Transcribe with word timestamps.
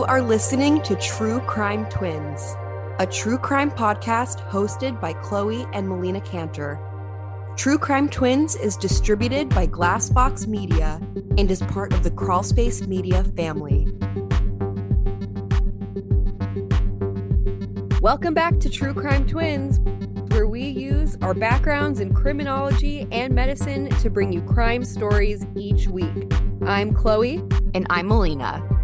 You 0.00 0.06
are 0.06 0.22
listening 0.22 0.80
to 0.84 0.96
True 0.96 1.40
Crime 1.40 1.84
Twins, 1.90 2.56
a 2.98 3.06
true 3.06 3.36
crime 3.36 3.70
podcast 3.70 4.40
hosted 4.48 4.98
by 4.98 5.12
Chloe 5.12 5.66
and 5.74 5.86
Melina 5.86 6.22
Canter. 6.22 6.80
True 7.54 7.76
Crime 7.76 8.08
Twins 8.08 8.56
is 8.56 8.78
distributed 8.78 9.50
by 9.50 9.66
Glassbox 9.66 10.46
Media 10.46 10.98
and 11.36 11.50
is 11.50 11.60
part 11.60 11.92
of 11.92 12.02
the 12.02 12.10
Crawlspace 12.10 12.86
Media 12.86 13.24
family. 13.36 13.88
Welcome 18.00 18.32
back 18.32 18.58
to 18.60 18.70
True 18.70 18.94
Crime 18.94 19.26
Twins, 19.26 19.80
where 20.32 20.46
we 20.46 20.62
use 20.62 21.18
our 21.20 21.34
backgrounds 21.34 22.00
in 22.00 22.14
criminology 22.14 23.06
and 23.12 23.34
medicine 23.34 23.90
to 24.00 24.08
bring 24.08 24.32
you 24.32 24.40
crime 24.40 24.82
stories 24.82 25.44
each 25.56 25.88
week. 25.88 26.32
I'm 26.62 26.94
Chloe. 26.94 27.42
And 27.74 27.86
I'm 27.90 28.08
Melina. 28.08 28.79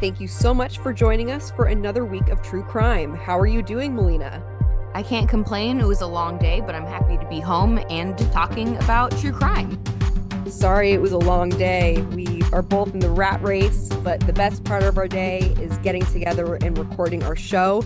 Thank 0.00 0.18
you 0.18 0.28
so 0.28 0.54
much 0.54 0.78
for 0.78 0.94
joining 0.94 1.30
us 1.30 1.50
for 1.50 1.66
another 1.66 2.06
week 2.06 2.30
of 2.30 2.40
true 2.40 2.62
crime. 2.62 3.14
How 3.14 3.38
are 3.38 3.46
you 3.46 3.60
doing, 3.60 3.94
Melina? 3.94 4.42
I 4.94 5.02
can't 5.02 5.28
complain. 5.28 5.78
It 5.78 5.86
was 5.86 6.00
a 6.00 6.06
long 6.06 6.38
day, 6.38 6.62
but 6.62 6.74
I'm 6.74 6.86
happy 6.86 7.18
to 7.18 7.28
be 7.28 7.38
home 7.38 7.78
and 7.90 8.16
talking 8.32 8.78
about 8.78 9.10
true 9.18 9.30
crime. 9.30 9.78
Sorry 10.46 10.92
it 10.92 11.02
was 11.02 11.12
a 11.12 11.18
long 11.18 11.50
day. 11.50 12.00
We 12.14 12.40
are 12.50 12.62
both 12.62 12.94
in 12.94 13.00
the 13.00 13.10
rat 13.10 13.42
race, 13.42 13.90
but 14.02 14.20
the 14.20 14.32
best 14.32 14.64
part 14.64 14.84
of 14.84 14.96
our 14.96 15.06
day 15.06 15.40
is 15.60 15.76
getting 15.80 16.06
together 16.06 16.54
and 16.54 16.78
recording 16.78 17.22
our 17.22 17.36
show. 17.36 17.84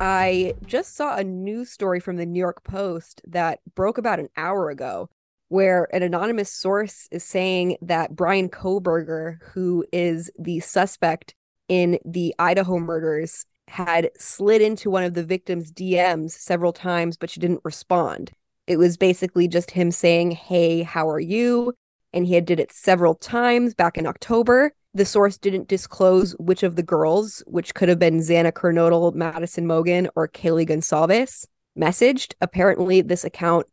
I 0.00 0.52
just 0.66 0.96
saw 0.96 1.16
a 1.16 1.24
news 1.24 1.70
story 1.70 1.98
from 1.98 2.16
the 2.16 2.26
New 2.26 2.38
York 2.38 2.62
Post 2.62 3.22
that 3.26 3.60
broke 3.74 3.96
about 3.96 4.20
an 4.20 4.28
hour 4.36 4.68
ago 4.68 5.08
where 5.48 5.88
an 5.94 6.02
anonymous 6.02 6.52
source 6.52 7.08
is 7.10 7.24
saying 7.24 7.78
that 7.80 8.14
Brian 8.14 8.50
Kohberger, 8.50 9.38
who 9.54 9.82
is 9.92 10.30
the 10.38 10.60
suspect 10.60 11.34
in 11.68 11.98
the 12.04 12.34
Idaho 12.38 12.78
murders 12.78 13.44
had 13.68 14.10
slid 14.18 14.62
into 14.62 14.90
one 14.90 15.04
of 15.04 15.14
the 15.14 15.24
victim's 15.24 15.70
DMs 15.70 16.32
several 16.32 16.72
times, 16.72 17.16
but 17.16 17.30
she 17.30 17.40
didn't 17.40 17.60
respond. 17.64 18.32
It 18.66 18.78
was 18.78 18.96
basically 18.96 19.48
just 19.48 19.70
him 19.70 19.90
saying, 19.90 20.32
Hey, 20.32 20.82
how 20.82 21.08
are 21.08 21.20
you? 21.20 21.74
And 22.12 22.26
he 22.26 22.34
had 22.34 22.46
did 22.46 22.60
it 22.60 22.72
several 22.72 23.14
times 23.14 23.74
back 23.74 23.98
in 23.98 24.06
October. 24.06 24.72
The 24.94 25.04
source 25.04 25.36
didn't 25.36 25.68
disclose 25.68 26.32
which 26.38 26.62
of 26.62 26.76
the 26.76 26.82
girls, 26.82 27.42
which 27.46 27.74
could 27.74 27.88
have 27.88 27.98
been 27.98 28.18
Xana 28.18 28.52
Kernodle, 28.52 29.14
Madison 29.14 29.66
Mogen, 29.66 30.08
or 30.16 30.28
Kaylee 30.28 30.68
Goncalves, 30.68 31.46
messaged. 31.78 32.34
Apparently, 32.40 33.02
this 33.02 33.24
account 33.24 33.66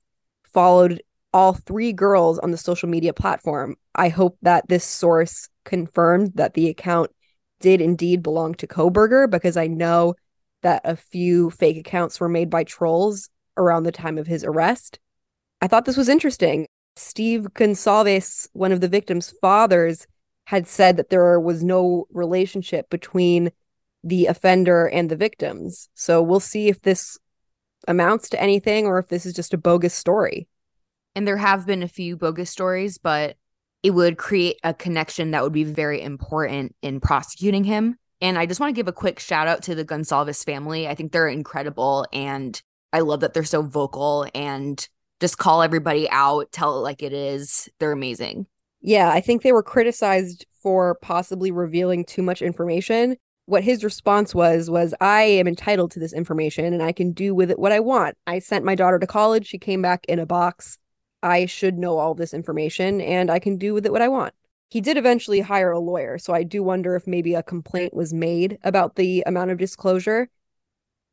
followed 0.53 1.01
all 1.33 1.53
three 1.53 1.93
girls 1.93 2.39
on 2.39 2.51
the 2.51 2.57
social 2.57 2.89
media 2.89 3.13
platform. 3.13 3.75
I 3.95 4.09
hope 4.09 4.37
that 4.41 4.67
this 4.67 4.83
source 4.83 5.49
confirmed 5.63 6.33
that 6.35 6.53
the 6.53 6.69
account 6.69 7.11
did 7.65 7.81
indeed 7.81 8.21
belong 8.21 8.53
to 8.53 8.67
Kohberger 8.67 9.27
because 9.27 9.57
I 9.57 9.65
know 9.65 10.13
that 10.61 10.83
a 10.85 10.95
few 10.95 11.49
fake 11.49 11.77
accounts 11.77 12.19
were 12.19 12.29
made 12.29 12.47
by 12.47 12.63
trolls 12.63 13.27
around 13.57 13.83
the 13.83 13.91
time 13.91 14.19
of 14.19 14.27
his 14.27 14.43
arrest. 14.43 14.99
I 15.63 15.67
thought 15.67 15.85
this 15.85 15.97
was 15.97 16.07
interesting. 16.07 16.67
Steve 16.95 17.47
Goncalves, 17.55 18.47
one 18.53 18.71
of 18.71 18.81
the 18.81 18.87
victim's 18.87 19.33
fathers, 19.41 20.05
had 20.43 20.67
said 20.67 20.97
that 20.97 21.09
there 21.09 21.39
was 21.39 21.63
no 21.63 22.05
relationship 22.11 22.87
between 22.91 23.51
the 24.03 24.27
offender 24.27 24.85
and 24.85 25.09
the 25.09 25.15
victims. 25.15 25.89
So 25.95 26.21
we'll 26.21 26.39
see 26.39 26.67
if 26.67 26.83
this 26.83 27.17
amounts 27.87 28.29
to 28.29 28.39
anything 28.39 28.85
or 28.85 28.99
if 28.99 29.07
this 29.07 29.25
is 29.25 29.33
just 29.33 29.55
a 29.55 29.57
bogus 29.57 29.95
story. 29.95 30.47
And 31.15 31.27
there 31.27 31.37
have 31.37 31.65
been 31.65 31.81
a 31.81 31.87
few 31.87 32.15
bogus 32.15 32.51
stories, 32.51 32.99
but 32.99 33.37
it 33.85 33.93
would 33.93 34.17
create 34.17 34.57
a 34.63 34.73
connection 34.73 35.29
that 35.29 35.43
would 35.43 35.53
be 35.53 35.63
very 35.63 36.01
important 36.01 36.75
in 36.81 36.99
prosecuting 36.99 37.63
him. 37.63 37.99
And 38.19 38.35
I 38.35 38.47
just 38.47 38.59
want 38.59 38.71
to 38.71 38.75
give 38.75 38.87
a 38.87 38.91
quick 38.91 39.19
shout 39.19 39.47
out 39.47 39.61
to 39.61 39.75
the 39.75 39.85
Goncalves 39.85 40.43
family. 40.43 40.87
I 40.87 40.95
think 40.95 41.11
they're 41.11 41.27
incredible. 41.27 42.07
And 42.11 42.59
I 42.93 43.01
love 43.01 43.19
that 43.19 43.35
they're 43.35 43.43
so 43.43 43.61
vocal 43.61 44.25
and 44.33 44.89
just 45.19 45.37
call 45.37 45.61
everybody 45.61 46.09
out, 46.09 46.51
tell 46.51 46.79
it 46.79 46.81
like 46.81 47.03
it 47.03 47.13
is. 47.13 47.69
They're 47.79 47.91
amazing. 47.91 48.47
Yeah, 48.81 49.11
I 49.11 49.21
think 49.21 49.43
they 49.43 49.51
were 49.51 49.61
criticized 49.61 50.47
for 50.63 50.97
possibly 51.03 51.51
revealing 51.51 52.05
too 52.05 52.23
much 52.23 52.41
information. 52.41 53.17
What 53.45 53.63
his 53.63 53.83
response 53.83 54.33
was 54.33 54.67
was 54.67 54.95
I 54.99 55.21
am 55.21 55.47
entitled 55.47 55.91
to 55.91 55.99
this 55.99 56.11
information 56.11 56.73
and 56.73 56.81
I 56.81 56.91
can 56.91 57.11
do 57.11 57.35
with 57.35 57.51
it 57.51 57.59
what 57.59 57.71
I 57.71 57.81
want. 57.81 58.17
I 58.25 58.39
sent 58.39 58.65
my 58.65 58.73
daughter 58.73 58.97
to 58.97 59.05
college, 59.05 59.45
she 59.45 59.59
came 59.59 59.83
back 59.83 60.05
in 60.07 60.17
a 60.17 60.25
box. 60.25 60.79
I 61.25 61.47
should 61.47 61.79
know 61.79 61.97
all 61.97 62.13
this 62.13 62.35
information 62.35 63.01
and 63.01 63.31
I 63.31 63.39
can 63.39 63.57
do 63.57 63.73
with 63.73 63.85
it 63.85 63.91
what 63.91 64.03
I 64.03 64.07
want. 64.07 64.35
He 64.69 64.79
did 64.79 64.95
eventually 64.95 65.39
hire 65.39 65.71
a 65.71 65.79
lawyer, 65.79 66.19
so 66.19 66.33
I 66.33 66.43
do 66.43 66.61
wonder 66.61 66.95
if 66.95 67.07
maybe 67.07 67.33
a 67.33 67.41
complaint 67.41 67.95
was 67.95 68.13
made 68.13 68.59
about 68.63 68.95
the 68.95 69.23
amount 69.25 69.49
of 69.49 69.57
disclosure. 69.57 70.29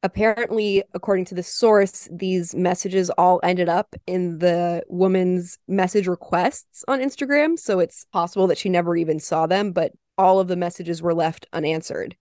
Apparently, 0.03 0.83
according 0.93 1.25
to 1.27 1.35
the 1.35 1.43
source, 1.43 2.09
these 2.13 2.55
messages 2.55 3.09
all 3.11 3.41
ended 3.43 3.71
up 3.71 3.95
in 4.07 4.39
the 4.39 4.83
woman's 4.89 5.59
message 5.67 6.09
requests 6.09 6.85
on 6.89 7.01
Instagram, 7.01 7.59
so 7.59 7.79
it's 7.79 8.05
possible 8.13 8.47
that 8.49 8.59
she 8.59 8.69
never 8.69 8.97
even 8.97 9.19
saw 9.19 9.47
them, 9.47 9.73
but 9.73 9.93
all 10.19 10.41
of 10.41 10.49
the 10.49 10.57
messages 10.57 11.01
were 11.01 11.15
left 11.15 11.47
unanswered. 11.55 12.17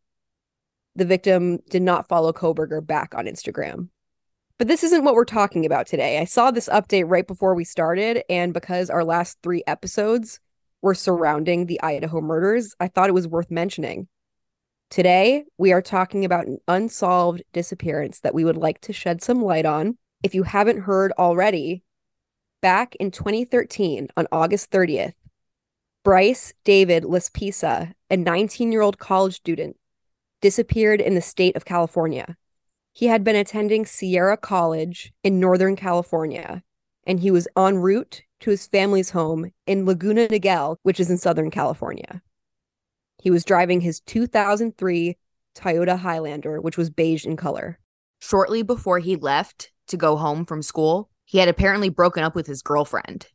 The 0.95 1.05
victim 1.05 1.59
did 1.69 1.81
not 1.81 2.07
follow 2.07 2.31
Kohberger 2.31 2.85
back 2.85 3.15
on 3.15 3.25
Instagram. 3.25 3.89
But 4.61 4.67
this 4.67 4.83
isn't 4.83 5.03
what 5.03 5.15
we're 5.15 5.25
talking 5.25 5.65
about 5.65 5.87
today. 5.87 6.19
I 6.19 6.25
saw 6.25 6.51
this 6.51 6.69
update 6.69 7.05
right 7.09 7.25
before 7.25 7.55
we 7.55 7.63
started, 7.63 8.21
and 8.29 8.53
because 8.53 8.91
our 8.91 9.03
last 9.03 9.39
three 9.41 9.63
episodes 9.65 10.39
were 10.83 10.93
surrounding 10.93 11.65
the 11.65 11.81
Idaho 11.81 12.21
murders, 12.21 12.75
I 12.79 12.87
thought 12.87 13.09
it 13.09 13.15
was 13.15 13.27
worth 13.27 13.49
mentioning. 13.49 14.07
Today, 14.91 15.45
we 15.57 15.71
are 15.71 15.81
talking 15.81 16.23
about 16.25 16.45
an 16.45 16.59
unsolved 16.67 17.41
disappearance 17.53 18.19
that 18.19 18.35
we 18.35 18.45
would 18.45 18.55
like 18.55 18.79
to 18.81 18.93
shed 18.93 19.23
some 19.23 19.41
light 19.41 19.65
on. 19.65 19.97
If 20.21 20.35
you 20.35 20.43
haven't 20.43 20.81
heard 20.81 21.11
already, 21.17 21.81
back 22.61 22.93
in 22.97 23.09
2013, 23.09 24.09
on 24.15 24.27
August 24.31 24.69
30th, 24.69 25.15
Bryce 26.03 26.53
David 26.63 27.05
Laspisa, 27.05 27.93
a 28.11 28.15
19 28.15 28.71
year 28.71 28.81
old 28.81 28.99
college 28.99 29.37
student, 29.37 29.75
disappeared 30.39 31.01
in 31.01 31.15
the 31.15 31.21
state 31.21 31.55
of 31.55 31.65
California. 31.65 32.37
He 32.93 33.07
had 33.07 33.23
been 33.23 33.35
attending 33.35 33.85
Sierra 33.85 34.37
College 34.37 35.13
in 35.23 35.39
Northern 35.39 35.75
California, 35.75 36.63
and 37.07 37.19
he 37.19 37.31
was 37.31 37.47
en 37.57 37.77
route 37.77 38.23
to 38.41 38.49
his 38.49 38.67
family's 38.67 39.11
home 39.11 39.51
in 39.65 39.85
Laguna 39.85 40.27
Niguel, 40.27 40.77
which 40.83 40.99
is 40.99 41.09
in 41.09 41.17
Southern 41.17 41.51
California. 41.51 42.21
He 43.21 43.31
was 43.31 43.45
driving 43.45 43.81
his 43.81 44.01
2003 44.01 45.17
Toyota 45.55 45.97
Highlander, 45.97 46.59
which 46.59 46.77
was 46.77 46.89
beige 46.89 47.25
in 47.25 47.37
color. 47.37 47.79
Shortly 48.19 48.63
before 48.63 48.99
he 48.99 49.15
left 49.15 49.71
to 49.87 49.97
go 49.97 50.15
home 50.15 50.45
from 50.45 50.61
school, 50.61 51.09
he 51.25 51.37
had 51.37 51.49
apparently 51.49 51.89
broken 51.89 52.23
up 52.23 52.35
with 52.35 52.47
his 52.47 52.61
girlfriend. 52.61 53.27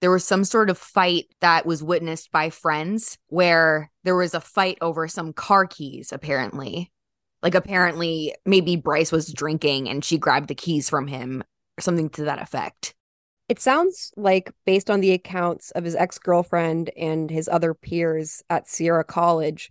There 0.00 0.10
was 0.10 0.24
some 0.24 0.44
sort 0.44 0.68
of 0.68 0.78
fight 0.78 1.26
that 1.40 1.64
was 1.64 1.82
witnessed 1.82 2.32
by 2.32 2.50
friends 2.50 3.16
where 3.28 3.90
there 4.04 4.16
was 4.16 4.34
a 4.34 4.40
fight 4.40 4.78
over 4.80 5.06
some 5.06 5.32
car 5.32 5.66
keys, 5.66 6.12
apparently. 6.12 6.90
Like 7.42 7.54
apparently 7.54 8.34
maybe 8.46 8.76
Bryce 8.76 9.10
was 9.12 9.32
drinking 9.32 9.88
and 9.88 10.04
she 10.04 10.18
grabbed 10.18 10.48
the 10.48 10.54
keys 10.54 10.88
from 10.88 11.08
him 11.08 11.42
or 11.78 11.82
something 11.82 12.08
to 12.10 12.24
that 12.24 12.40
effect. 12.40 12.94
It 13.48 13.60
sounds 13.60 14.12
like, 14.16 14.52
based 14.64 14.90
on 14.90 15.00
the 15.00 15.12
accounts 15.12 15.72
of 15.72 15.84
his 15.84 15.94
ex 15.94 16.18
girlfriend 16.18 16.90
and 16.96 17.30
his 17.30 17.48
other 17.48 17.74
peers 17.74 18.42
at 18.48 18.68
Sierra 18.68 19.04
College, 19.04 19.70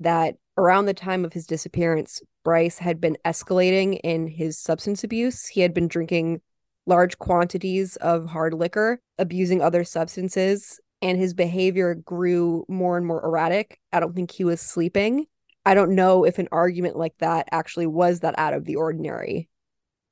that 0.00 0.36
around 0.58 0.86
the 0.86 0.94
time 0.94 1.24
of 1.24 1.32
his 1.32 1.46
disappearance, 1.46 2.20
Bryce 2.44 2.78
had 2.78 3.00
been 3.00 3.16
escalating 3.24 3.98
in 4.04 4.26
his 4.26 4.58
substance 4.58 5.04
abuse. 5.04 5.46
He 5.46 5.62
had 5.62 5.72
been 5.72 5.88
drinking 5.88 6.42
large 6.86 7.18
quantities 7.18 7.96
of 7.96 8.26
hard 8.26 8.52
liquor, 8.52 9.00
abusing 9.18 9.62
other 9.62 9.84
substances, 9.84 10.80
and 11.00 11.16
his 11.16 11.32
behavior 11.32 11.94
grew 11.94 12.66
more 12.68 12.98
and 12.98 13.06
more 13.06 13.24
erratic. 13.24 13.80
I 13.92 14.00
don't 14.00 14.14
think 14.14 14.32
he 14.32 14.44
was 14.44 14.60
sleeping. 14.60 15.26
I 15.66 15.74
don't 15.74 15.94
know 15.94 16.24
if 16.24 16.38
an 16.38 16.48
argument 16.52 16.96
like 16.96 17.16
that 17.18 17.48
actually 17.50 17.86
was 17.86 18.20
that 18.20 18.38
out 18.38 18.54
of 18.54 18.64
the 18.64 18.76
ordinary 18.76 19.48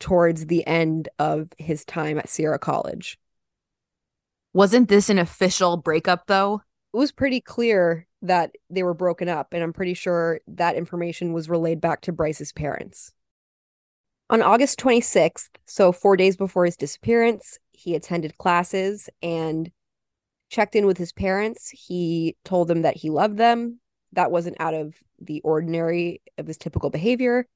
towards 0.01 0.47
the 0.47 0.67
end 0.67 1.09
of 1.19 1.49
his 1.59 1.85
time 1.85 2.19
at 2.19 2.29
Sierra 2.29 2.59
College. 2.59 3.19
Wasn't 4.55 4.89
this 4.89 5.09
an 5.09 5.19
official 5.19 5.77
breakup 5.77 6.27
though? 6.27 6.63
It 6.93 6.97
was 6.97 7.13
pretty 7.13 7.41
clear 7.41 8.07
that 8.21 8.53
they 8.71 8.83
were 8.83 8.95
broken 8.95 9.29
up, 9.29 9.53
and 9.53 9.63
I'm 9.63 9.73
pretty 9.73 9.95
sure 9.95 10.41
that 10.47 10.77
information 10.77 11.33
was 11.33 11.49
relayed 11.49 11.81
back 11.81 12.03
to 12.03 12.13
Bryce's 12.13 12.53
parents. 12.53 13.13
On 14.31 14.43
August 14.43 14.79
26th, 14.79 15.49
so 15.67 15.93
four 15.93 16.17
days 16.17 16.37
before 16.37 16.65
his 16.65 16.77
disappearance, 16.77 17.59
he 17.73 17.95
attended 17.95 18.39
classes 18.39 19.11
and 19.23 19.71
checked 20.49 20.77
in 20.77 20.87
with 20.87 20.99
his 20.99 21.13
parents. 21.13 21.71
He 21.71 22.37
told 22.45 22.69
them 22.69 22.83
that 22.83 22.97
he 22.97 23.11
loved 23.11 23.37
them. 23.37 23.81
That 24.13 24.31
wasn't 24.31 24.61
out 24.61 24.75
of 24.75 24.95
the 25.27 25.41
ordinary 25.43 26.23
of 26.39 26.47
his 26.47 26.59
typical 26.59 26.91
behavior. 26.91 27.47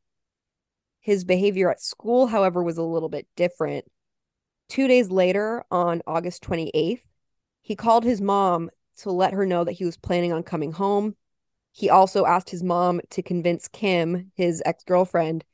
His 1.01 1.25
behavior 1.25 1.71
at 1.71 1.81
school, 1.81 2.27
however, 2.27 2.63
was 2.63 2.79
a 2.79 2.83
little 2.83 3.09
bit 3.09 3.27
different. 3.37 3.85
Two 4.69 4.89
days 4.89 5.11
later, 5.11 5.65
on 5.71 6.03
August 6.07 6.43
28th, 6.43 7.03
he 7.63 7.77
called 7.77 8.05
his 8.05 8.21
mom 8.21 8.71
to 8.99 9.11
let 9.11 9.33
her 9.33 9.47
know 9.47 9.65
that 9.65 9.73
he 9.73 9.85
was 9.85 9.97
planning 9.97 10.33
on 10.33 10.43
coming 10.43 10.73
home. 10.73 11.17
He 11.73 11.91
also 11.91 12.25
asked 12.25 12.51
his 12.51 12.63
mom 12.63 13.01
to 13.11 13.23
convince 13.23 13.69
Kim, 13.69 14.33
his 14.35 14.63
ex 14.65 14.83
girlfriend, 14.85 15.45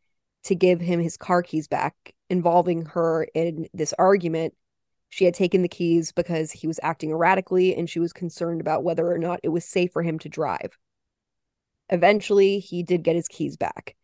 to 0.44 0.55
give 0.55 0.81
him 0.81 1.00
his 1.00 1.17
car 1.17 1.43
keys 1.43 1.69
back, 1.69 2.14
involving 2.31 2.87
her 2.87 3.26
in 3.35 3.69
this 3.75 3.93
argument. 3.99 4.55
She 5.11 5.25
had 5.25 5.35
taken 5.35 5.62
the 5.62 5.69
keys 5.69 6.12
because 6.12 6.53
he 6.53 6.67
was 6.67 6.81
acting 6.82 7.11
erratically 7.11 7.76
and 7.76 7.91
she 7.91 7.99
was 7.99 8.12
concerned 8.12 8.61
about 8.61 8.85
whether 8.85 9.11
or 9.12 9.19
not 9.19 9.41
it 9.43 9.50
was 9.50 9.64
safe 9.64 9.93
for 9.93 10.03
him 10.03 10.19
to 10.20 10.29
drive. 10.29 10.79
Eventually, 11.90 12.58
he 12.58 12.82
did 12.82 13.02
get 13.02 13.17
his 13.17 13.29
keys 13.29 13.56
back. 13.56 13.96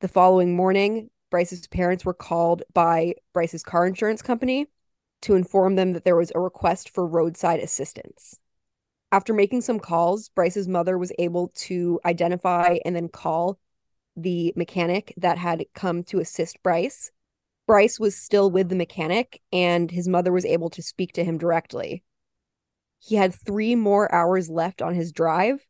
The 0.00 0.08
following 0.08 0.54
morning, 0.56 1.10
Bryce's 1.30 1.66
parents 1.66 2.04
were 2.04 2.14
called 2.14 2.62
by 2.72 3.14
Bryce's 3.32 3.62
car 3.62 3.86
insurance 3.86 4.22
company 4.22 4.66
to 5.22 5.34
inform 5.34 5.76
them 5.76 5.92
that 5.92 6.04
there 6.04 6.16
was 6.16 6.32
a 6.34 6.40
request 6.40 6.90
for 6.90 7.06
roadside 7.06 7.60
assistance. 7.60 8.38
After 9.12 9.32
making 9.32 9.62
some 9.62 9.78
calls, 9.78 10.28
Bryce's 10.30 10.68
mother 10.68 10.98
was 10.98 11.12
able 11.18 11.48
to 11.56 12.00
identify 12.04 12.78
and 12.84 12.94
then 12.94 13.08
call 13.08 13.58
the 14.16 14.52
mechanic 14.56 15.14
that 15.16 15.38
had 15.38 15.64
come 15.74 16.02
to 16.04 16.20
assist 16.20 16.62
Bryce. 16.62 17.10
Bryce 17.66 17.98
was 17.98 18.16
still 18.16 18.50
with 18.50 18.68
the 18.68 18.76
mechanic, 18.76 19.40
and 19.52 19.90
his 19.90 20.08
mother 20.08 20.32
was 20.32 20.44
able 20.44 20.70
to 20.70 20.82
speak 20.82 21.12
to 21.14 21.24
him 21.24 21.38
directly. 21.38 22.02
He 22.98 23.16
had 23.16 23.34
three 23.34 23.74
more 23.74 24.12
hours 24.12 24.48
left 24.48 24.80
on 24.82 24.94
his 24.94 25.12
drive, 25.12 25.64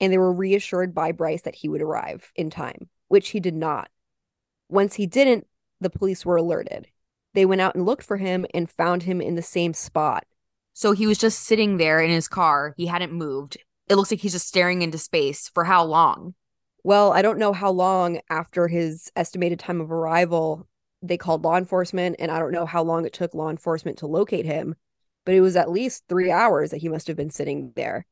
and 0.00 0.12
they 0.12 0.18
were 0.18 0.32
reassured 0.32 0.94
by 0.94 1.12
Bryce 1.12 1.42
that 1.42 1.54
he 1.54 1.68
would 1.68 1.82
arrive 1.82 2.32
in 2.34 2.50
time, 2.50 2.88
which 3.08 3.30
he 3.30 3.40
did 3.40 3.54
not. 3.54 3.90
Once 4.68 4.94
he 4.94 5.06
didn't, 5.06 5.46
the 5.80 5.90
police 5.90 6.24
were 6.24 6.36
alerted. 6.36 6.88
They 7.34 7.46
went 7.46 7.60
out 7.60 7.74
and 7.74 7.86
looked 7.86 8.02
for 8.02 8.16
him 8.16 8.46
and 8.54 8.70
found 8.70 9.04
him 9.04 9.20
in 9.20 9.34
the 9.34 9.42
same 9.42 9.74
spot. 9.74 10.24
So 10.72 10.92
he 10.92 11.06
was 11.06 11.18
just 11.18 11.42
sitting 11.42 11.76
there 11.76 12.00
in 12.00 12.10
his 12.10 12.28
car. 12.28 12.74
He 12.76 12.86
hadn't 12.86 13.12
moved. 13.12 13.56
It 13.88 13.96
looks 13.96 14.10
like 14.10 14.20
he's 14.20 14.32
just 14.32 14.48
staring 14.48 14.82
into 14.82 14.98
space 14.98 15.48
for 15.48 15.64
how 15.64 15.84
long? 15.84 16.34
Well, 16.82 17.12
I 17.12 17.22
don't 17.22 17.38
know 17.38 17.52
how 17.52 17.70
long 17.70 18.20
after 18.30 18.68
his 18.68 19.10
estimated 19.16 19.58
time 19.58 19.80
of 19.80 19.92
arrival 19.92 20.66
they 21.02 21.16
called 21.16 21.44
law 21.44 21.56
enforcement, 21.56 22.16
and 22.18 22.30
I 22.30 22.38
don't 22.38 22.52
know 22.52 22.66
how 22.66 22.82
long 22.82 23.06
it 23.06 23.12
took 23.12 23.34
law 23.34 23.48
enforcement 23.48 23.98
to 23.98 24.06
locate 24.06 24.44
him, 24.44 24.74
but 25.24 25.34
it 25.34 25.40
was 25.40 25.56
at 25.56 25.70
least 25.70 26.04
three 26.08 26.30
hours 26.30 26.70
that 26.70 26.82
he 26.82 26.88
must 26.88 27.06
have 27.06 27.16
been 27.16 27.30
sitting 27.30 27.72
there. 27.74 28.06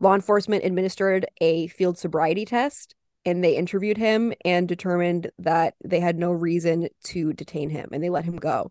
Law 0.00 0.14
enforcement 0.14 0.64
administered 0.64 1.26
a 1.40 1.66
field 1.68 1.98
sobriety 1.98 2.44
test 2.44 2.94
and 3.24 3.42
they 3.42 3.56
interviewed 3.56 3.98
him 3.98 4.32
and 4.44 4.68
determined 4.68 5.30
that 5.38 5.74
they 5.84 6.00
had 6.00 6.18
no 6.18 6.30
reason 6.30 6.88
to 7.04 7.32
detain 7.32 7.70
him 7.70 7.88
and 7.92 8.02
they 8.02 8.10
let 8.10 8.24
him 8.24 8.36
go. 8.36 8.70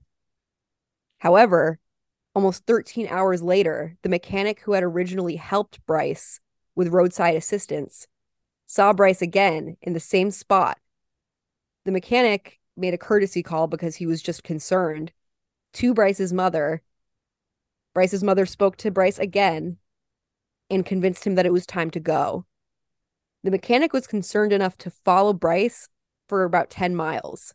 However, 1.19 1.79
almost 2.33 2.65
13 2.65 3.07
hours 3.07 3.41
later, 3.41 3.97
the 4.03 4.09
mechanic 4.09 4.61
who 4.61 4.71
had 4.73 4.83
originally 4.83 5.35
helped 5.35 5.85
Bryce 5.85 6.39
with 6.75 6.89
roadside 6.89 7.35
assistance 7.35 8.07
saw 8.65 8.93
Bryce 8.93 9.21
again 9.21 9.75
in 9.81 9.93
the 9.93 9.99
same 9.99 10.31
spot. 10.31 10.77
The 11.85 11.91
mechanic 11.91 12.59
made 12.77 12.93
a 12.93 12.97
courtesy 12.97 13.43
call 13.43 13.67
because 13.67 13.95
he 13.95 14.05
was 14.05 14.21
just 14.21 14.43
concerned 14.43 15.11
to 15.73 15.93
Bryce's 15.93 16.31
mother. 16.31 16.81
Bryce's 17.93 18.23
mother 18.23 18.45
spoke 18.45 18.77
to 18.77 18.91
Bryce 18.91 19.19
again 19.19 19.77
and 20.69 20.85
convinced 20.85 21.25
him 21.25 21.35
that 21.35 21.45
it 21.45 21.53
was 21.53 21.65
time 21.65 21.89
to 21.91 21.99
go. 21.99 22.45
The 23.43 23.51
mechanic 23.51 23.93
was 23.93 24.07
concerned 24.07 24.51
enough 24.51 24.77
to 24.79 24.89
follow 24.89 25.33
Bryce 25.33 25.87
for 26.27 26.43
about 26.43 26.69
10 26.69 26.95
miles. 26.95 27.53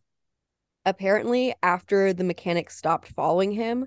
Apparently, 0.85 1.55
after 1.63 2.13
the 2.13 2.25
mechanic 2.25 2.71
stopped 2.71 3.09
following 3.09 3.53
him, 3.53 3.87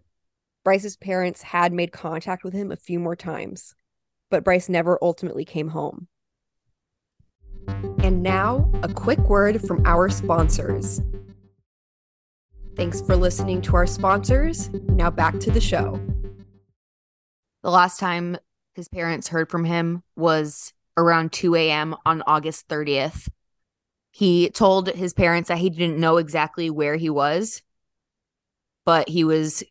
Bryce's 0.64 0.98
parents 0.98 1.42
had 1.42 1.74
made 1.74 1.92
contact 1.92 2.44
with 2.44 2.54
him 2.54 2.72
a 2.72 2.78
few 2.78 3.00
more 3.00 3.16
times, 3.16 3.76
but 4.30 4.44
Bryce 4.44 4.70
never 4.70 4.98
ultimately 5.02 5.46
came 5.46 5.70
home. 5.70 6.08
And 8.04 8.22
now, 8.22 8.70
a 8.84 8.88
quick 8.88 9.20
word 9.20 9.62
from 9.66 9.86
our 9.86 10.10
sponsors. 10.10 11.02
Thanks 12.76 13.02
for 13.02 13.16
listening 13.16 13.62
to 13.64 13.76
our 13.76 13.88
sponsors. 13.88 14.70
Now 14.70 15.10
back 15.10 15.40
to 15.40 15.52
the 15.52 15.62
show. 15.62 16.00
The 17.64 17.72
last 17.72 18.00
time 18.00 18.38
his 18.76 18.88
parents 18.90 19.30
heard 19.30 19.50
from 19.50 19.64
him 19.64 20.04
was 20.16 20.74
around 20.98 21.32
2 21.32 21.56
a.m. 21.56 21.96
on 22.06 22.22
August 22.28 22.68
30th. 22.68 23.30
He 24.12 24.50
told 24.50 24.90
his 24.90 25.14
parents 25.14 25.48
that 25.48 25.58
he 25.58 25.70
didn't 25.70 26.00
know 26.00 26.18
exactly 26.18 26.70
where 26.70 26.96
he 26.96 27.10
was, 27.10 27.62
but 28.86 29.10
he 29.10 29.24
was 29.24 29.64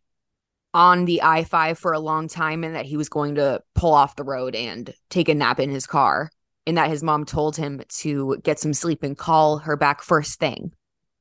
on 0.72 1.04
the 1.04 1.22
I 1.22 1.44
5 1.44 1.78
for 1.78 1.92
a 1.92 2.00
long 2.00 2.28
time 2.28 2.64
and 2.64 2.74
that 2.74 2.86
he 2.86 2.96
was 2.96 3.08
going 3.08 3.36
to 3.36 3.62
pull 3.74 3.94
off 3.94 4.16
the 4.16 4.24
road 4.24 4.54
and 4.54 4.92
take 5.08 5.28
a 5.28 5.34
nap 5.34 5.60
in 5.60 5.70
his 5.70 5.86
car. 5.86 6.30
And 6.66 6.78
that 6.78 6.88
his 6.88 7.02
mom 7.02 7.26
told 7.26 7.56
him 7.56 7.82
to 7.88 8.38
get 8.42 8.58
some 8.58 8.72
sleep 8.72 9.02
and 9.02 9.16
call 9.16 9.58
her 9.58 9.76
back 9.76 10.02
first 10.02 10.40
thing. 10.40 10.72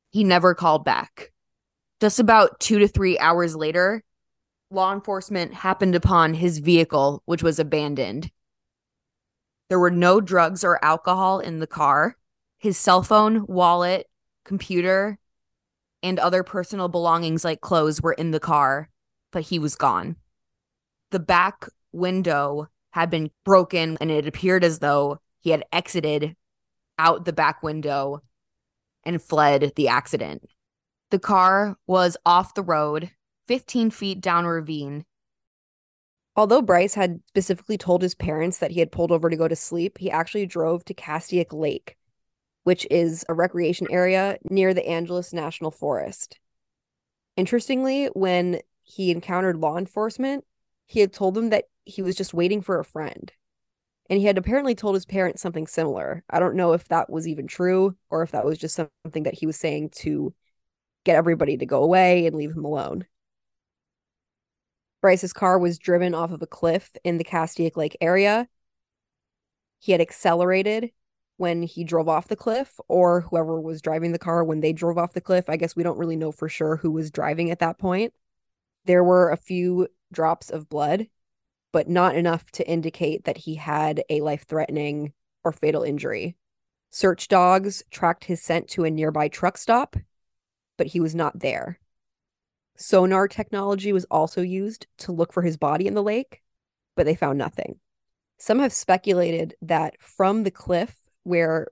He 0.09 0.23
never 0.23 0.55
called 0.55 0.85
back. 0.85 1.33
Just 1.99 2.19
about 2.19 2.61
two 2.61 2.79
to 2.79 2.87
three 2.87 3.19
hours 3.19 3.53
later, 3.53 4.03
law 4.73 4.93
enforcement 4.93 5.53
happened 5.53 5.95
upon 5.95 6.33
his 6.33 6.59
vehicle, 6.59 7.21
which 7.25 7.43
was 7.43 7.59
abandoned. 7.59 8.31
There 9.69 9.79
were 9.79 9.91
no 9.91 10.19
drugs 10.19 10.63
or 10.63 10.83
alcohol 10.83 11.39
in 11.39 11.59
the 11.59 11.67
car. 11.67 12.17
His 12.57 12.77
cell 12.77 13.03
phone, 13.03 13.45
wallet, 13.47 14.07
computer, 14.45 15.19
and 16.01 16.19
other 16.19 16.43
personal 16.43 16.89
belongings 16.89 17.45
like 17.45 17.61
clothes 17.61 18.01
were 18.01 18.13
in 18.13 18.31
the 18.31 18.39
car, 18.39 18.89
but 19.31 19.43
he 19.43 19.59
was 19.59 19.75
gone. 19.75 20.17
The 21.11 21.19
back 21.19 21.67
window 21.91 22.67
had 22.91 23.09
been 23.09 23.31
broken, 23.45 23.97
and 24.01 24.11
it 24.11 24.27
appeared 24.27 24.63
as 24.63 24.79
though 24.79 25.19
he 25.39 25.51
had 25.51 25.63
exited 25.71 26.35
out 26.99 27.25
the 27.25 27.33
back 27.33 27.63
window 27.63 28.21
and 29.03 29.21
fled 29.21 29.73
the 29.75 29.87
accident. 29.87 30.47
The 31.09 31.19
car 31.19 31.77
was 31.87 32.17
off 32.25 32.53
the 32.53 32.63
road 32.63 33.11
15 33.47 33.91
feet 33.91 34.21
down 34.21 34.45
ravine. 34.45 35.05
Although 36.35 36.61
Bryce 36.61 36.95
had 36.95 37.19
specifically 37.27 37.77
told 37.77 38.01
his 38.01 38.15
parents 38.15 38.57
that 38.57 38.71
he 38.71 38.79
had 38.79 38.91
pulled 38.91 39.11
over 39.11 39.29
to 39.29 39.35
go 39.35 39.47
to 39.47 39.55
sleep, 39.55 39.99
he 39.99 40.09
actually 40.09 40.45
drove 40.45 40.83
to 40.85 40.93
Castaic 40.93 41.53
Lake, 41.53 41.95
which 42.63 42.87
is 42.89 43.23
a 43.29 43.33
recreation 43.33 43.87
area 43.91 44.37
near 44.49 44.73
the 44.73 44.87
Angeles 44.87 45.31
National 45.31 45.69
Forest. 45.69 46.39
Interestingly, 47.37 48.07
when 48.07 48.61
he 48.81 49.11
encountered 49.11 49.57
law 49.57 49.77
enforcement, 49.77 50.43
he 50.85 50.99
had 50.99 51.13
told 51.13 51.35
them 51.35 51.49
that 51.49 51.65
he 51.85 52.01
was 52.01 52.15
just 52.15 52.33
waiting 52.33 52.61
for 52.61 52.79
a 52.79 52.85
friend. 52.85 53.31
And 54.09 54.19
he 54.19 54.25
had 54.25 54.37
apparently 54.37 54.75
told 54.75 54.95
his 54.95 55.05
parents 55.05 55.41
something 55.41 55.67
similar. 55.67 56.23
I 56.29 56.39
don't 56.39 56.55
know 56.55 56.73
if 56.73 56.87
that 56.89 57.09
was 57.09 57.27
even 57.27 57.47
true 57.47 57.95
or 58.09 58.21
if 58.21 58.31
that 58.31 58.45
was 58.45 58.57
just 58.57 58.75
something 58.75 59.23
that 59.23 59.35
he 59.35 59.45
was 59.45 59.55
saying 59.55 59.89
to 59.97 60.33
get 61.03 61.15
everybody 61.15 61.57
to 61.57 61.65
go 61.65 61.83
away 61.83 62.25
and 62.25 62.35
leave 62.35 62.51
him 62.51 62.65
alone. 62.65 63.05
Bryce's 65.03 65.33
car 65.33 65.59
was 65.59 65.77
driven 65.77 66.15
off 66.15 66.31
of 66.31 66.41
a 66.41 66.47
cliff 66.47 66.95
in 67.03 67.17
the 67.17 67.25
Castaic 67.25 67.75
Lake 67.75 67.97
area. 67.99 68.47
He 69.79 69.91
had 69.91 69.99
accelerated 69.99 70.91
when 71.35 71.61
he 71.61 71.83
drove 71.83 72.07
off 72.07 72.29
the 72.29 72.37
cliff, 72.37 72.79
or 72.87 73.19
whoever 73.19 73.59
was 73.59 73.81
driving 73.81 74.13
the 74.13 74.17
car 74.17 74.45
when 74.45 74.61
they 74.61 74.71
drove 74.71 74.97
off 74.97 75.11
the 75.11 75.19
cliff. 75.19 75.49
I 75.49 75.57
guess 75.57 75.75
we 75.75 75.83
don't 75.83 75.97
really 75.97 76.15
know 76.15 76.31
for 76.31 76.47
sure 76.47 76.77
who 76.77 76.89
was 76.89 77.11
driving 77.11 77.51
at 77.51 77.59
that 77.59 77.77
point. 77.77 78.13
There 78.85 79.03
were 79.03 79.29
a 79.29 79.35
few 79.35 79.89
drops 80.13 80.49
of 80.49 80.69
blood, 80.69 81.07
but 81.73 81.89
not 81.89 82.15
enough 82.15 82.49
to 82.51 82.65
indicate 82.65 83.25
that 83.25 83.39
he 83.39 83.55
had 83.55 84.03
a 84.09 84.21
life 84.21 84.45
threatening 84.47 85.11
or 85.43 85.51
fatal 85.51 85.83
injury. 85.83 86.37
Search 86.91 87.27
dogs 87.27 87.83
tracked 87.91 88.23
his 88.23 88.41
scent 88.41 88.69
to 88.69 88.85
a 88.85 88.89
nearby 88.89 89.27
truck 89.27 89.57
stop, 89.57 89.97
but 90.77 90.87
he 90.87 91.01
was 91.01 91.13
not 91.13 91.39
there. 91.39 91.77
Sonar 92.75 93.27
technology 93.27 93.93
was 93.93 94.05
also 94.05 94.41
used 94.41 94.87
to 94.99 95.11
look 95.11 95.31
for 95.31 95.43
his 95.43 95.57
body 95.57 95.87
in 95.87 95.93
the 95.93 96.03
lake, 96.03 96.41
but 96.95 97.05
they 97.05 97.15
found 97.15 97.37
nothing. 97.37 97.79
Some 98.37 98.59
have 98.59 98.73
speculated 98.73 99.55
that 99.61 99.95
from 99.99 100.43
the 100.43 100.51
cliff 100.51 100.95
where 101.23 101.67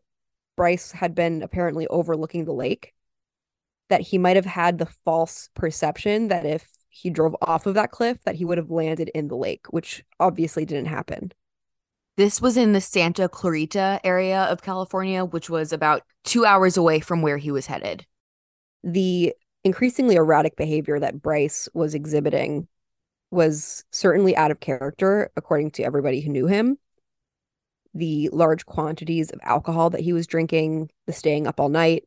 Bryce 0.56 0.92
had 0.92 1.16
been 1.16 1.42
apparently 1.42 1.88
overlooking 1.88 2.46
the 2.46 2.54
lake, 2.54 2.94
that 3.90 4.02
he 4.02 4.18
might 4.18 4.36
have 4.36 4.46
had 4.46 4.78
the 4.78 4.86
false 4.86 5.50
perception 5.54 6.30
that 6.30 6.46
if 6.46 6.68
he 6.88 7.10
drove 7.10 7.36
off 7.42 7.66
of 7.66 7.74
that 7.74 7.92
cliff 7.92 8.18
that 8.26 8.36
he 8.36 8.46
would 8.46 8.58
have 8.58 8.70
landed 8.70 9.10
in 9.16 9.28
the 9.28 9.36
lake, 9.36 9.66
which 9.70 10.04
obviously 10.20 10.66
didn't 10.66 10.86
happen. 10.86 11.32
This 12.18 12.42
was 12.42 12.58
in 12.58 12.74
the 12.74 12.82
Santa 12.82 13.28
Clarita 13.28 14.00
area 14.04 14.44
of 14.44 14.62
California, 14.62 15.26
which 15.26 15.50
was 15.50 15.74
about 15.74 16.04
two 16.24 16.46
hours 16.46 16.78
away 16.78 17.00
from 17.00 17.22
where 17.22 17.38
he 17.38 17.52
was 17.52 17.66
headed. 17.66 18.06
The 18.84 19.34
increasingly 19.64 20.16
erratic 20.16 20.56
behavior 20.56 21.00
that 21.00 21.22
Bryce 21.22 21.70
was 21.74 21.94
exhibiting 21.94 22.68
was 23.30 23.86
certainly 23.92 24.36
out 24.36 24.52
of 24.52 24.60
character, 24.60 25.32
according 25.36 25.72
to 25.72 25.84
everybody 25.84 26.22
who 26.22 26.32
knew 26.32 26.48
him. 26.48 26.78
The 27.94 28.30
large 28.32 28.66
quantities 28.66 29.32
of 29.32 29.40
alcohol 29.44 29.90
that 29.92 30.02
he 30.02 30.14
was 30.14 30.28
drinking, 30.28 30.90
the 31.08 31.14
staying 31.14 31.48
up 31.48 31.60
all 31.60 31.70
night, 31.70 32.04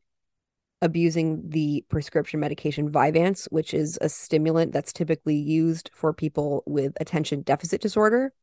abusing 0.81 1.49
the 1.49 1.83
prescription 1.89 2.39
medication 2.39 2.91
Vyvanse, 2.91 3.47
which 3.51 3.73
is 3.73 3.97
a 4.01 4.09
stimulant 4.09 4.71
that's 4.71 4.93
typically 4.93 5.35
used 5.35 5.89
for 5.93 6.13
people 6.13 6.63
with 6.65 6.93
attention 6.99 7.41
deficit 7.41 7.81
disorder. 7.81 8.33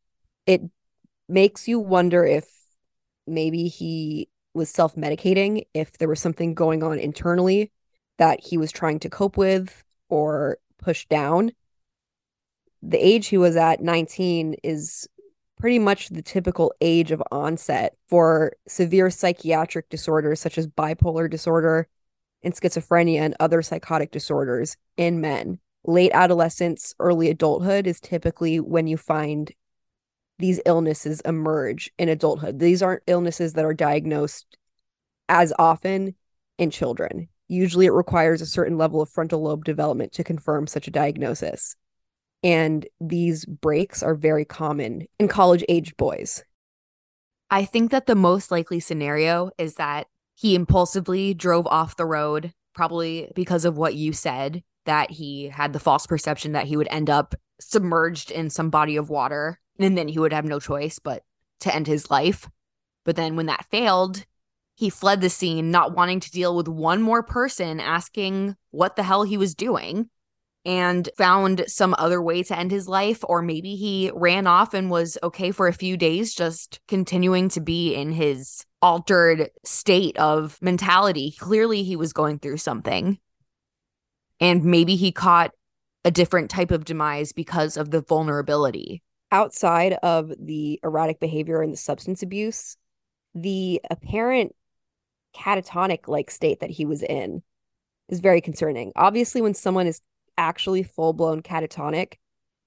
It 0.47 0.63
makes 1.29 1.69
you 1.69 1.79
wonder 1.79 2.25
if 2.25 2.47
maybe 3.27 3.69
he 3.69 4.29
was 4.55 4.69
self 4.71 4.97
medicating 4.97 5.67
if 5.73 5.99
there 5.99 6.09
was 6.09 6.21
something 6.21 6.55
going 6.55 6.83
on 6.83 6.99
internally 6.99 7.71
that 8.23 8.39
he 8.41 8.57
was 8.57 8.71
trying 8.71 9.01
to 9.01 9.11
cope 9.11 9.37
with 9.37 9.83
or 10.09 10.59
push 10.79 11.07
down. 11.07 11.51
The 12.81 13.05
age 13.05 13.27
he 13.27 13.37
was 13.37 13.57
at, 13.57 13.81
19, 13.81 14.55
is 14.63 15.09
pretty 15.59 15.81
much 15.81 16.09
the 16.09 16.23
typical 16.23 16.73
age 16.81 17.11
of 17.11 17.21
onset 17.33 17.97
for 18.09 18.53
severe 18.69 19.11
psychiatric 19.11 19.89
disorders 19.89 20.39
such 20.39 20.57
as 20.57 20.69
bipolar 20.69 21.29
disorder 21.29 21.89
and 22.45 22.55
schizophrenia 22.55 23.19
and 23.19 23.35
other 23.41 23.61
psychotic 23.61 24.13
disorders 24.13 24.77
in 24.97 25.21
men. 25.21 25.59
Late 25.85 26.13
adolescence, 26.15 26.95
early 27.01 27.29
adulthood 27.29 27.89
is 27.89 27.99
typically 27.99 28.61
when 28.61 28.87
you 28.87 28.97
find 28.97 29.51
these 30.39 30.61
illnesses 30.65 31.23
emerge 31.23 31.91
in 31.99 32.09
adulthood. 32.09 32.61
These 32.61 32.83
aren't 32.83 33.03
illnesses 33.09 33.55
that 33.55 33.65
are 33.65 33.75
diagnosed 33.75 34.57
as 35.29 35.53
often 35.59 36.15
in 36.57 36.71
children. 36.71 37.29
Usually, 37.53 37.85
it 37.85 37.93
requires 37.93 38.41
a 38.41 38.47
certain 38.47 38.79
level 38.79 39.03
of 39.03 39.11
frontal 39.11 39.43
lobe 39.43 39.65
development 39.65 40.13
to 40.13 40.25
confirm 40.25 40.67
such 40.67 40.89
a 40.89 40.91
diagnosis. 40.91 41.77
And 42.43 42.89
these 42.99 43.45
breaks 43.45 44.03
are 44.03 44.15
very 44.15 44.47
common 44.47 45.07
in 45.19 45.29
college 45.29 45.63
aged 45.69 45.99
boys. 45.99 46.43
I 47.51 47.67
think 47.67 47.91
that 47.91 48.07
the 48.07 48.15
most 48.15 48.51
likely 48.51 48.81
scenario 48.81 49.51
is 49.59 49.75
that 49.75 50.07
he 50.35 50.55
impulsively 50.55 51.35
drove 51.35 51.67
off 51.67 51.97
the 51.97 52.07
road, 52.07 52.55
probably 52.75 53.31
because 53.35 53.67
of 53.67 53.77
what 53.77 53.95
you 53.95 54.15
said, 54.15 54.63
that 54.87 55.11
he 55.11 55.49
had 55.49 55.75
the 55.75 55.79
false 55.79 56.07
perception 56.07 56.53
that 56.53 56.65
he 56.65 56.79
would 56.79 56.89
end 56.91 57.11
up 57.11 57.35
submerged 57.61 58.31
in 58.31 58.49
some 58.49 58.71
body 58.71 58.97
of 58.97 59.11
water 59.11 59.61
and 59.79 59.99
then 59.99 60.09
he 60.09 60.19
would 60.19 60.33
have 60.33 60.47
no 60.47 60.59
choice 60.59 60.99
but 60.99 61.23
to 61.61 61.75
end 61.75 61.87
his 61.87 62.11
life. 62.11 62.49
But 63.05 63.17
then 63.17 63.37
when 63.37 63.47
that 63.47 63.67
failed, 63.71 64.25
he 64.83 64.91
fled 64.91 65.21
the 65.21 65.31
scene, 65.31 65.71
not 65.71 65.95
wanting 65.95 66.19
to 66.19 66.31
deal 66.33 66.57
with 66.57 66.67
one 66.67 67.01
more 67.01 67.23
person 67.23 67.79
asking 67.79 68.57
what 68.73 68.97
the 68.97 69.05
hell 69.05 69.23
he 69.23 69.37
was 69.37 69.55
doing 69.55 70.11
and 70.65 71.09
found 71.17 71.63
some 71.69 71.95
other 71.99 72.21
way 72.21 72.43
to 72.43 72.59
end 72.59 72.73
his 72.73 72.89
life. 72.89 73.21
Or 73.23 73.43
maybe 73.43 73.77
he 73.77 74.11
ran 74.13 74.49
off 74.49 74.75
and 74.75 74.91
was 74.91 75.17
okay 75.23 75.53
for 75.53 75.69
a 75.69 75.73
few 75.73 75.97
days, 75.97 76.35
just 76.35 76.81
continuing 76.89 77.49
to 77.51 77.61
be 77.61 77.95
in 77.95 78.11
his 78.11 78.65
altered 78.81 79.51
state 79.63 80.17
of 80.17 80.59
mentality. 80.61 81.33
Clearly, 81.39 81.85
he 81.85 81.95
was 81.95 82.13
going 82.13 82.41
through 82.41 82.57
something. 82.57 83.21
And 84.41 84.65
maybe 84.65 84.97
he 84.97 85.13
caught 85.13 85.53
a 86.05 86.11
different 86.11 86.51
type 86.51 86.73
of 86.73 86.85
demise 86.85 87.33
because 87.33 87.77
of 87.77 87.93
the 87.93 88.03
vulnerability. 88.03 89.05
Outside 89.31 89.93
of 90.03 90.33
the 90.41 90.81
erratic 90.83 91.21
behavior 91.21 91.63
and 91.63 91.73
the 91.73 91.77
substance 91.77 92.25
abuse, 92.25 92.77
the 93.33 93.81
apparent 93.89 94.57
catatonic 95.37 96.09
like 96.09 96.31
state 96.31 96.61
that 96.61 96.71
he 96.71 96.85
was 96.85 97.03
in 97.03 97.43
is 98.09 98.21
very 98.21 98.41
concerning. 98.41 98.93
Obviously, 98.97 99.41
when 99.41 99.55
someone 99.55 99.87
is 99.87 100.01
actually 100.37 100.83
full 100.83 101.13
blown 101.13 101.43
catatonic, 101.43 102.15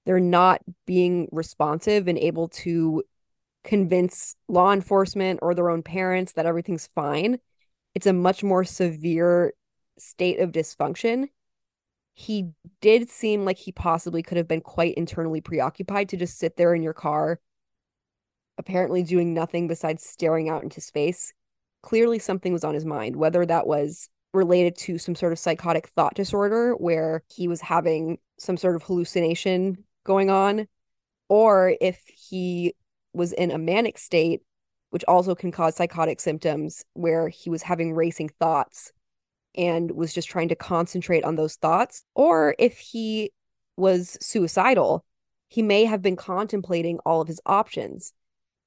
they're 0.04 0.20
not 0.20 0.62
being 0.86 1.28
responsive 1.32 2.08
and 2.08 2.18
able 2.18 2.48
to 2.48 3.02
convince 3.64 4.36
law 4.48 4.72
enforcement 4.72 5.40
or 5.42 5.54
their 5.54 5.70
own 5.70 5.82
parents 5.82 6.32
that 6.32 6.46
everything's 6.46 6.88
fine. 6.94 7.38
It's 7.94 8.06
a 8.06 8.12
much 8.12 8.44
more 8.44 8.64
severe 8.64 9.52
state 9.98 10.38
of 10.38 10.52
dysfunction. 10.52 11.28
He 12.14 12.50
did 12.80 13.10
seem 13.10 13.44
like 13.44 13.58
he 13.58 13.72
possibly 13.72 14.22
could 14.22 14.36
have 14.36 14.48
been 14.48 14.60
quite 14.60 14.94
internally 14.94 15.40
preoccupied 15.40 16.08
to 16.10 16.16
just 16.16 16.38
sit 16.38 16.56
there 16.56 16.74
in 16.74 16.82
your 16.82 16.94
car, 16.94 17.40
apparently 18.56 19.02
doing 19.02 19.34
nothing 19.34 19.66
besides 19.66 20.04
staring 20.04 20.48
out 20.48 20.62
into 20.62 20.80
space. 20.80 21.34
Clearly, 21.86 22.18
something 22.18 22.52
was 22.52 22.64
on 22.64 22.74
his 22.74 22.84
mind, 22.84 23.14
whether 23.14 23.46
that 23.46 23.68
was 23.68 24.08
related 24.34 24.76
to 24.76 24.98
some 24.98 25.14
sort 25.14 25.32
of 25.32 25.38
psychotic 25.38 25.86
thought 25.86 26.16
disorder 26.16 26.72
where 26.72 27.22
he 27.32 27.46
was 27.46 27.60
having 27.60 28.18
some 28.40 28.56
sort 28.56 28.74
of 28.74 28.82
hallucination 28.82 29.84
going 30.02 30.28
on, 30.28 30.66
or 31.28 31.76
if 31.80 32.02
he 32.08 32.74
was 33.12 33.32
in 33.32 33.52
a 33.52 33.58
manic 33.58 33.98
state, 33.98 34.42
which 34.90 35.04
also 35.06 35.36
can 35.36 35.52
cause 35.52 35.76
psychotic 35.76 36.18
symptoms, 36.18 36.84
where 36.94 37.28
he 37.28 37.50
was 37.50 37.62
having 37.62 37.94
racing 37.94 38.30
thoughts 38.40 38.92
and 39.54 39.92
was 39.92 40.12
just 40.12 40.28
trying 40.28 40.48
to 40.48 40.56
concentrate 40.56 41.22
on 41.22 41.36
those 41.36 41.54
thoughts, 41.54 42.02
or 42.16 42.56
if 42.58 42.78
he 42.78 43.30
was 43.76 44.18
suicidal, 44.20 45.04
he 45.46 45.62
may 45.62 45.84
have 45.84 46.02
been 46.02 46.16
contemplating 46.16 46.98
all 47.06 47.20
of 47.20 47.28
his 47.28 47.40
options. 47.46 48.12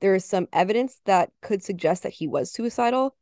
There 0.02 0.16
is 0.16 0.26
some 0.26 0.48
evidence 0.54 1.02
that 1.06 1.32
could 1.42 1.64
suggest 1.64 2.04
that 2.04 2.14
he 2.14 2.28
was 2.28 2.52
suicidal. 2.52 3.16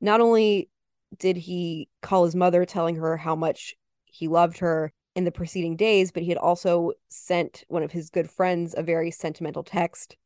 Not 0.00 0.20
only 0.20 0.70
did 1.18 1.36
he 1.36 1.88
call 2.02 2.24
his 2.24 2.36
mother 2.36 2.64
telling 2.64 2.96
her 2.96 3.16
how 3.16 3.36
much 3.36 3.76
he 4.04 4.28
loved 4.28 4.58
her 4.58 4.92
in 5.14 5.24
the 5.24 5.32
preceding 5.32 5.76
days, 5.76 6.12
but 6.12 6.22
he 6.22 6.28
had 6.28 6.38
also 6.38 6.92
sent 7.08 7.64
one 7.68 7.82
of 7.82 7.92
his 7.92 8.10
good 8.10 8.30
friends 8.30 8.74
a 8.76 8.82
very 8.82 9.10
sentimental 9.10 9.62
text. 9.62 10.16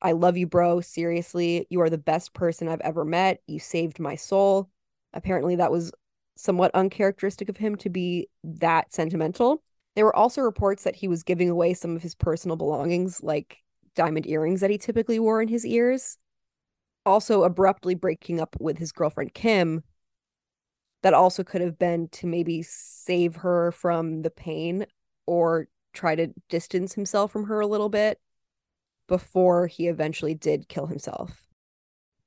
I 0.00 0.12
love 0.12 0.36
you, 0.36 0.46
bro. 0.46 0.80
Seriously, 0.80 1.66
you 1.70 1.80
are 1.80 1.90
the 1.90 1.98
best 1.98 2.32
person 2.32 2.68
I've 2.68 2.80
ever 2.80 3.04
met. 3.04 3.40
You 3.46 3.58
saved 3.58 3.98
my 3.98 4.14
soul. 4.14 4.70
Apparently, 5.12 5.56
that 5.56 5.72
was 5.72 5.92
somewhat 6.36 6.70
uncharacteristic 6.74 7.48
of 7.48 7.56
him 7.56 7.74
to 7.76 7.90
be 7.90 8.28
that 8.44 8.92
sentimental. 8.92 9.62
There 9.96 10.04
were 10.04 10.14
also 10.14 10.40
reports 10.40 10.84
that 10.84 10.94
he 10.94 11.08
was 11.08 11.24
giving 11.24 11.50
away 11.50 11.74
some 11.74 11.96
of 11.96 12.02
his 12.02 12.14
personal 12.14 12.56
belongings, 12.56 13.22
like 13.22 13.58
diamond 13.98 14.28
earrings 14.28 14.60
that 14.60 14.70
he 14.70 14.78
typically 14.78 15.18
wore 15.18 15.42
in 15.42 15.48
his 15.48 15.66
ears 15.66 16.18
also 17.04 17.42
abruptly 17.42 17.96
breaking 17.96 18.40
up 18.40 18.54
with 18.60 18.78
his 18.78 18.92
girlfriend 18.92 19.34
Kim 19.34 19.82
that 21.02 21.14
also 21.14 21.42
could 21.42 21.60
have 21.60 21.78
been 21.78 22.08
to 22.08 22.26
maybe 22.26 22.62
save 22.62 23.36
her 23.36 23.72
from 23.72 24.22
the 24.22 24.30
pain 24.30 24.86
or 25.26 25.66
try 25.92 26.14
to 26.14 26.28
distance 26.48 26.94
himself 26.94 27.32
from 27.32 27.46
her 27.46 27.58
a 27.60 27.66
little 27.66 27.88
bit 27.88 28.20
before 29.08 29.66
he 29.66 29.88
eventually 29.88 30.34
did 30.34 30.68
kill 30.68 30.86
himself. 30.86 31.48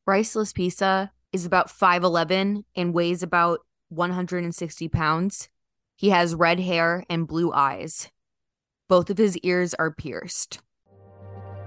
Bryce 0.06 0.34
Laspisa 0.36 1.12
is 1.32 1.46
about 1.46 1.70
5'11 1.70 2.64
and 2.76 2.94
weighs 2.94 3.24
about 3.24 3.62
160 3.90 4.90
pounds. 4.90 5.50
He 5.96 6.10
has 6.10 6.36
red 6.36 6.60
hair 6.60 7.06
and 7.10 7.28
blue 7.28 7.54
eyes. 7.54 8.10
Both 8.90 9.10
of 9.10 9.18
his 9.18 9.38
ears 9.38 9.74
are 9.76 9.92
pierced. 9.92 10.60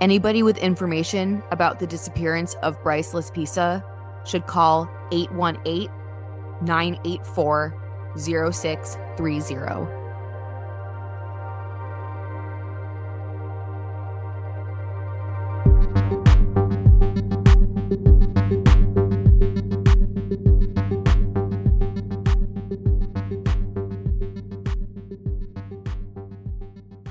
Anybody 0.00 0.42
with 0.42 0.58
information 0.58 1.42
about 1.50 1.78
the 1.78 1.86
disappearance 1.86 2.54
of 2.62 2.82
Bryce 2.82 3.12
Laspisa 3.12 3.84
should 4.26 4.46
call 4.46 4.88
818 5.12 5.88
984 6.62 7.74
0630. 8.16 10.03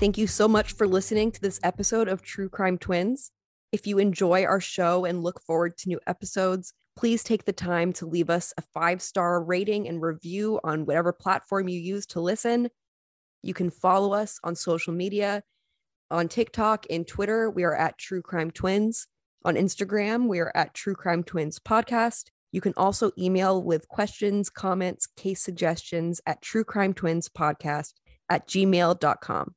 Thank 0.03 0.17
you 0.17 0.27
so 0.27 0.50
much 0.50 0.74
for 0.74 0.86
listening 0.86 1.31
to 1.31 1.39
this 1.39 1.62
episode 1.63 2.10
of 2.10 2.22
True 2.22 2.50
Crime 2.50 2.77
Twins. 2.77 3.31
If 3.72 3.88
you 3.88 4.00
enjoy 4.00 4.43
our 4.43 4.60
show 4.60 5.05
and 5.05 5.24
look 5.24 5.41
forward 5.41 5.77
to 5.77 5.88
new 5.88 6.01
episodes, 6.05 6.74
please 6.98 7.24
take 7.24 7.45
the 7.45 7.53
time 7.53 7.93
to 7.93 8.05
leave 8.05 8.29
us 8.29 8.53
a 8.57 8.63
five 8.74 9.01
star 9.01 9.41
rating 9.41 9.88
and 9.88 10.01
review 10.01 10.60
on 10.62 10.86
whatever 10.86 11.13
platform 11.13 11.69
you 11.69 11.79
use 11.79 12.05
to 12.07 12.19
listen. 12.19 12.67
You 13.43 13.53
can 13.53 13.69
follow 13.69 14.12
us 14.12 14.41
on 14.43 14.57
social 14.57 14.91
media. 14.91 15.41
On 16.12 16.27
TikTok 16.27 16.86
and 16.89 17.07
Twitter, 17.07 17.50
we 17.50 17.63
are 17.63 17.74
at 17.74 17.98
True 17.98 18.22
Crime 18.22 18.51
Twins. 18.51 19.07
On 19.45 19.55
Instagram, 19.55 20.27
we 20.27 20.39
are 20.39 20.51
at 20.53 20.74
True 20.74 20.95
Crime 20.95 21.24
Twins 21.24 21.60
Podcast. 21.60 22.25
You 22.51 22.60
can 22.60 22.74
also 22.75 23.12
email 23.17 23.63
with 23.63 23.88
questions, 23.88 24.50
comments, 24.50 25.07
case 25.15 25.41
suggestions 25.41 26.19
at 26.25 26.41
True 26.41 26.65
Crime 26.65 26.93
Twins 26.93 27.29
Podcast 27.29 27.93
at 28.29 28.50
gmail.com. 28.50 29.55